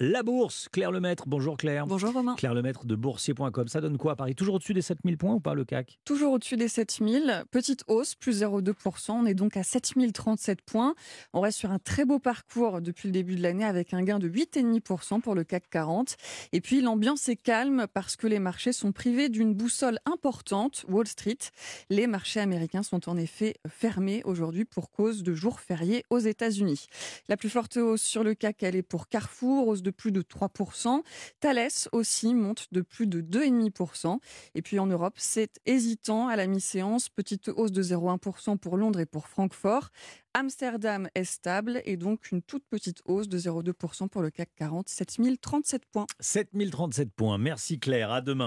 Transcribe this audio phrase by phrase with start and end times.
[0.00, 1.24] La bourse, Claire Lemaître.
[1.26, 1.84] Bonjour Claire.
[1.88, 2.36] Bonjour Romain.
[2.36, 3.66] Claire Lemaître de boursier.com.
[3.66, 4.36] Ça donne quoi à Paris?
[4.36, 7.42] Toujours au-dessus des 7000 points ou pas le CAC Toujours au-dessus des 7000.
[7.50, 9.10] Petite hausse, plus 0,2%.
[9.10, 10.94] On est donc à 7037 points.
[11.32, 14.20] On reste sur un très beau parcours depuis le début de l'année avec un gain
[14.20, 16.14] de 8,5% pour le CAC 40.
[16.52, 21.08] Et puis l'ambiance est calme parce que les marchés sont privés d'une boussole importante, Wall
[21.08, 21.38] Street.
[21.90, 26.86] Les marchés américains sont en effet fermés aujourd'hui pour cause de jours fériés aux États-Unis.
[27.28, 30.22] La plus forte hausse sur le CAC, elle est pour Carrefour, hausse de plus de
[30.22, 31.02] 3%.
[31.40, 34.18] Thales aussi monte de plus de 2,5%.
[34.54, 37.08] Et puis en Europe, c'est hésitant à la mi-séance.
[37.08, 39.90] Petite hausse de 0,1% pour Londres et pour Francfort.
[40.34, 44.88] Amsterdam est stable et donc une toute petite hausse de 0,2% pour le CAC 40,
[44.88, 46.06] 7037 points.
[46.20, 47.38] 7037 points.
[47.38, 48.12] Merci Claire.
[48.12, 48.36] À demain.